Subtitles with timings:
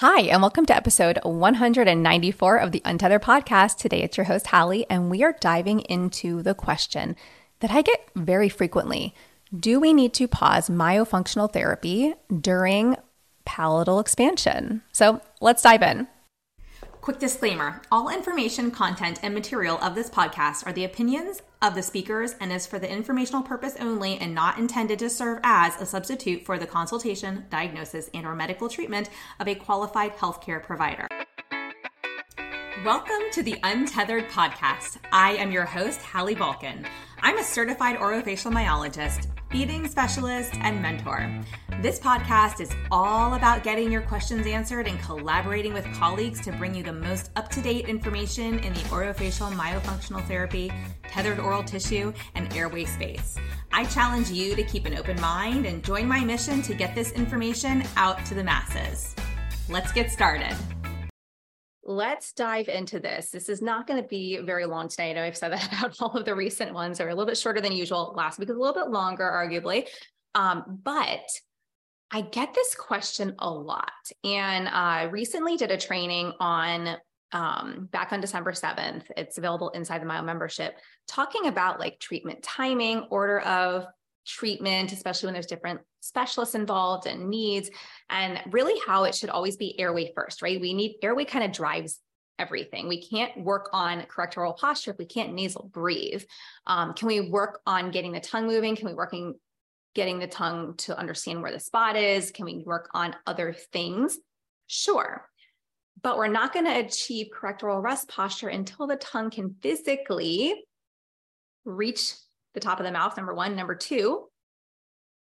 [0.00, 3.76] Hi, and welcome to episode 194 of the Untethered podcast.
[3.76, 7.16] Today it's your host, Hallie, and we are diving into the question
[7.58, 9.14] that I get very frequently
[9.54, 12.96] Do we need to pause myofunctional therapy during
[13.44, 14.80] palatal expansion?
[14.90, 16.08] So let's dive in.
[17.00, 21.82] Quick disclaimer all information, content, and material of this podcast are the opinions of the
[21.82, 25.86] speakers and is for the informational purpose only and not intended to serve as a
[25.86, 29.08] substitute for the consultation, diagnosis, and or medical treatment
[29.40, 31.08] of a qualified healthcare provider.
[32.84, 34.98] Welcome to the Untethered podcast.
[35.10, 36.86] I am your host, Hallie Bulkin.
[37.22, 41.28] I'm a certified orofacial myologist, feeding specialist, and mentor.
[41.82, 46.74] This podcast is all about getting your questions answered and collaborating with colleagues to bring
[46.74, 50.72] you the most up to date information in the orofacial myofunctional therapy,
[51.08, 53.36] tethered oral tissue, and airway space.
[53.72, 57.12] I challenge you to keep an open mind and join my mission to get this
[57.12, 59.16] information out to the masses.
[59.68, 60.56] Let's get started
[61.90, 63.30] let's dive into this.
[63.30, 65.10] This is not going to be very long today.
[65.10, 66.98] I know I've said that about all of the recent ones.
[66.98, 68.14] They're a little bit shorter than usual.
[68.16, 69.88] Last week was a little bit longer, arguably.
[70.34, 71.28] Um, but
[72.12, 73.90] I get this question a lot.
[74.24, 76.96] And I recently did a training on
[77.32, 79.04] um, back on December 7th.
[79.16, 83.86] It's available inside the Myo membership, talking about like treatment timing, order of
[84.26, 87.70] treatment, especially when there's different specialists involved and needs,
[88.08, 90.60] and really how it should always be airway first, right?
[90.60, 92.00] We need airway kind of drives
[92.38, 92.88] everything.
[92.88, 96.22] We can't work on correct oral posture if we can't nasal breathe.
[96.66, 98.76] Um, can we work on getting the tongue moving?
[98.76, 99.34] Can we working
[99.94, 102.30] getting the tongue to understand where the spot is?
[102.30, 104.16] Can we work on other things?
[104.66, 105.28] Sure.
[106.02, 110.64] But we're not going to achieve correct oral rest posture until the tongue can physically
[111.64, 112.14] reach
[112.54, 113.56] the top of the mouth, number one.
[113.56, 114.26] Number two,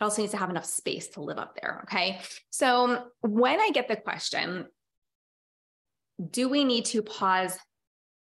[0.00, 1.80] it also needs to have enough space to live up there.
[1.84, 2.20] Okay.
[2.50, 4.66] So when I get the question,
[6.30, 7.58] do we need to pause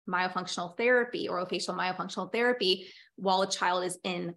[0.09, 4.34] myofunctional therapy orofacial myofunctional therapy while a child is in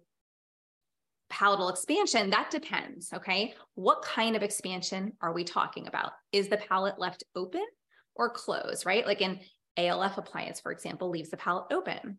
[1.28, 2.30] palatal expansion?
[2.30, 3.12] That depends.
[3.12, 3.54] Okay.
[3.74, 6.12] What kind of expansion are we talking about?
[6.32, 7.64] Is the palate left open
[8.14, 9.06] or closed, right?
[9.06, 9.40] Like an
[9.76, 12.18] ALF appliance, for example, leaves the palate open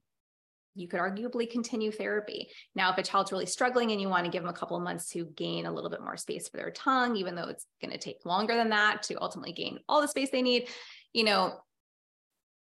[0.75, 2.49] you could arguably continue therapy.
[2.75, 4.83] Now, if a child's really struggling and you want to give them a couple of
[4.83, 7.91] months to gain a little bit more space for their tongue, even though it's going
[7.91, 10.67] to take longer than that to ultimately gain all the space they need,
[11.13, 11.57] you know,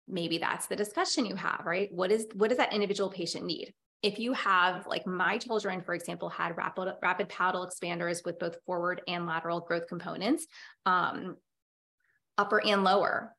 [0.07, 1.89] maybe that's the discussion you have, right?
[1.91, 3.73] What is what does that individual patient need?
[4.01, 8.57] If you have like my children, for example, had rapid rapid palatal expanders with both
[8.65, 10.47] forward and lateral growth components,
[10.85, 11.37] um,
[12.39, 13.35] upper and lower,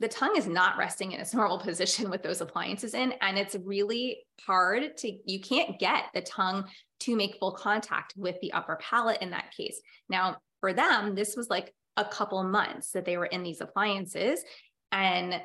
[0.00, 3.14] the tongue is not resting in its normal position with those appliances in.
[3.20, 6.64] And it's really hard to, you can't get the tongue
[7.00, 9.80] to make full contact with the upper palate in that case.
[10.08, 14.42] Now, for them, this was like a couple months that they were in these appliances.
[14.92, 15.40] And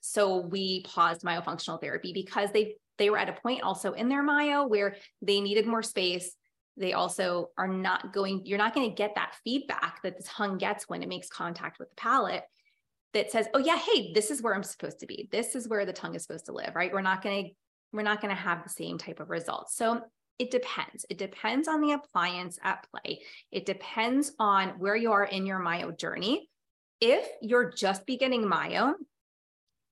[0.00, 4.22] so we paused myofunctional therapy because they they were at a point also in their
[4.22, 6.36] myo where they needed more space
[6.76, 10.58] they also are not going you're not going to get that feedback that the tongue
[10.58, 12.42] gets when it makes contact with the palate
[13.12, 15.28] that says, oh yeah, hey, this is where I'm supposed to be.
[15.32, 16.92] This is where the tongue is supposed to live, right?
[16.92, 17.50] We're not going to
[17.92, 19.76] we're not going to have the same type of results.
[19.76, 20.00] So
[20.38, 21.04] it depends.
[21.10, 23.22] It depends on the appliance at play.
[23.50, 26.48] It depends on where you are in your myo journey.
[27.00, 28.94] If you're just beginning myo,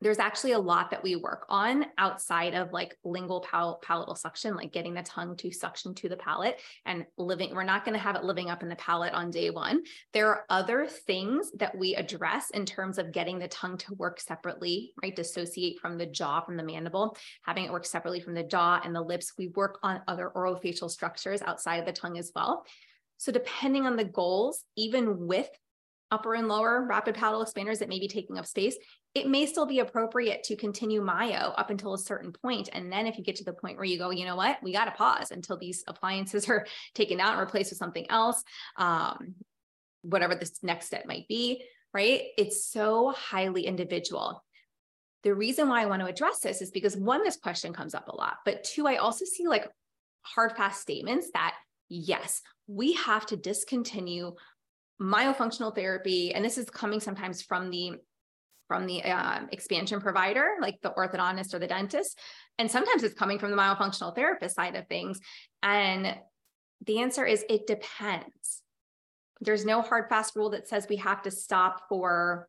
[0.01, 4.55] there's actually a lot that we work on outside of like lingual pal- palatal suction,
[4.55, 7.55] like getting the tongue to suction to the palate and living.
[7.55, 9.83] We're not going to have it living up in the palate on day one.
[10.13, 14.21] There are other things that we address in terms of getting the tongue to work
[14.21, 15.15] separately, right?
[15.15, 18.95] Dissociate from the jaw, from the mandible, having it work separately from the jaw and
[18.95, 19.33] the lips.
[19.37, 22.65] We work on other orofacial structures outside of the tongue as well.
[23.17, 25.51] So, depending on the goals, even with
[26.11, 28.77] upper and lower rapid palatal expanders that may be taking up space,
[29.15, 32.69] it may still be appropriate to continue myo up until a certain point.
[32.73, 34.73] And then if you get to the point where you go, you know what, we
[34.73, 38.43] got to pause until these appliances are taken out and replaced with something else,
[38.77, 39.35] um,
[40.03, 42.23] whatever this next step might be, right?
[42.37, 44.45] It's so highly individual.
[45.25, 48.09] The reason why I want to address this is because one, this question comes up
[48.09, 49.69] a lot, but two, I also see like
[50.23, 51.55] hard, fast statements that
[51.89, 54.33] yes, we have to discontinue
[55.01, 56.35] myofunctional therapy.
[56.35, 57.93] And this is coming sometimes from the
[58.67, 62.19] from the uh, expansion provider, like the orthodontist or the dentist.
[62.59, 65.21] And sometimes it's coming from the myofunctional therapist side of things.
[65.63, 66.15] And
[66.85, 68.63] the answer is it depends.
[69.41, 72.47] There's no hard, fast rule that says we have to stop for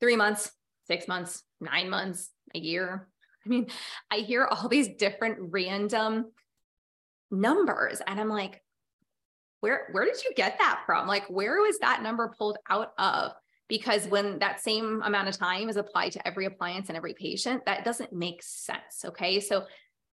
[0.00, 0.50] three months,
[0.88, 3.08] six months, nine months, a year.
[3.44, 3.68] I mean,
[4.10, 6.32] I hear all these different random
[7.30, 8.62] numbers, and I'm like,
[9.60, 11.06] where where did you get that from?
[11.06, 13.32] Like where was that number pulled out of?
[13.68, 17.64] Because when that same amount of time is applied to every appliance and every patient,
[17.66, 19.04] that doesn't make sense.
[19.04, 19.40] Okay.
[19.40, 19.66] So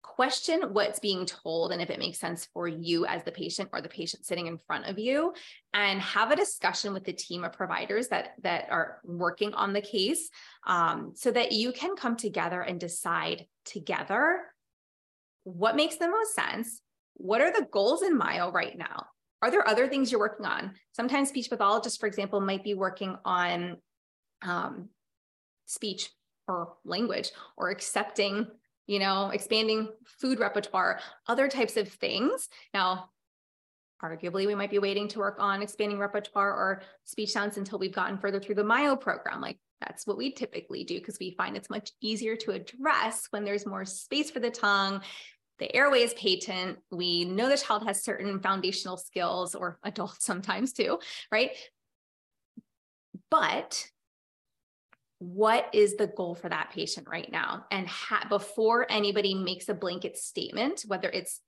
[0.02, 3.80] question what's being told and if it makes sense for you as the patient or
[3.80, 5.32] the patient sitting in front of you
[5.74, 9.80] and have a discussion with the team of providers that that are working on the
[9.80, 10.30] case
[10.66, 14.40] um, so that you can come together and decide together
[15.44, 16.80] what makes the most sense
[17.14, 19.06] what are the goals in myo right now
[19.42, 23.16] are there other things you're working on sometimes speech pathologists for example might be working
[23.24, 23.76] on
[24.42, 24.88] um,
[25.66, 26.10] speech
[26.48, 28.46] or language or accepting
[28.90, 30.98] you know, expanding food repertoire,
[31.28, 32.48] other types of things.
[32.74, 33.10] Now,
[34.02, 37.94] arguably, we might be waiting to work on expanding repertoire or speech sounds until we've
[37.94, 39.40] gotten further through the MYO program.
[39.40, 43.44] Like that's what we typically do because we find it's much easier to address when
[43.44, 45.02] there's more space for the tongue.
[45.60, 46.78] The airway is patent.
[46.90, 50.98] We know the child has certain foundational skills, or adults sometimes too,
[51.30, 51.52] right?
[53.30, 53.86] But
[55.20, 59.74] what is the goal for that patient right now and ha- before anybody makes a
[59.74, 61.42] blanket statement whether it's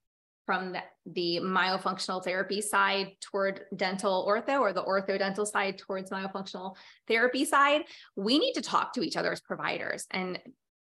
[0.45, 6.11] from the, the myofunctional therapy side toward dental ortho or the ortho dental side towards
[6.11, 6.77] myofunctional
[7.09, 7.81] therapy side
[8.15, 10.39] we need to talk to each other as providers and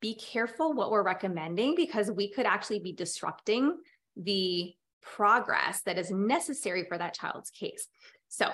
[0.00, 3.76] be careful what we're recommending because we could actually be disrupting
[4.16, 4.72] the
[5.02, 7.86] progress that is necessary for that child's case
[8.28, 8.50] so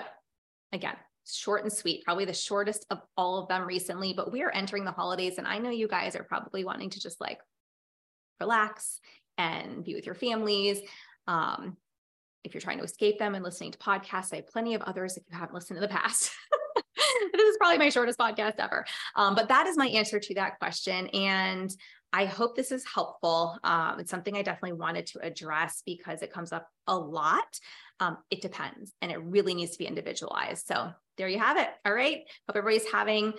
[0.71, 0.95] again
[1.27, 4.85] short and sweet, probably the shortest of all of them recently, but we are entering
[4.85, 7.39] the holidays and I know you guys are probably wanting to just like
[8.39, 8.99] relax
[9.37, 10.79] and be with your families.
[11.27, 11.77] Um,
[12.43, 15.17] if you're trying to escape them and listening to podcasts, I have plenty of others
[15.17, 16.31] if you haven't listened in the past.
[17.33, 18.85] this is probably my shortest podcast ever.
[19.15, 21.07] Um, but that is my answer to that question.
[21.07, 21.75] And
[22.13, 23.57] I hope this is helpful.
[23.63, 27.59] Um, it's something I definitely wanted to address because it comes up a lot.
[27.99, 30.65] Um, it depends and it really needs to be individualized.
[30.65, 31.69] So there you have it.
[31.85, 32.19] All right.
[32.47, 33.33] Hope everybody's having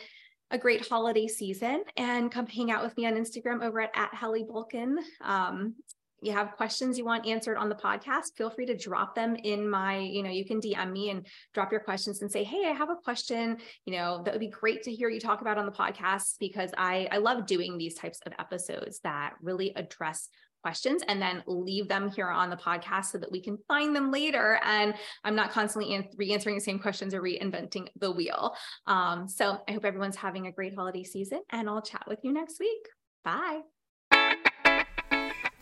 [0.51, 4.15] a great holiday season and come hang out with me on Instagram over at, at
[4.15, 4.99] Hallie Bulkin.
[5.23, 5.75] Um,
[6.23, 9.69] you have questions you want answered on the podcast, feel free to drop them in
[9.69, 12.73] my, you know, you can DM me and drop your questions and say, Hey, I
[12.73, 15.67] have a question, you know, that would be great to hear you talk about on
[15.67, 20.29] the podcast because I, I love doing these types of episodes that really address
[20.63, 24.11] questions and then leave them here on the podcast so that we can find them
[24.11, 24.59] later.
[24.65, 28.53] And I'm not constantly re answering the same questions or reinventing the wheel.
[28.89, 32.33] Um, so I hope everyone's having a great holiday season and I'll chat with you
[32.33, 32.89] next week.
[33.25, 33.61] Bye.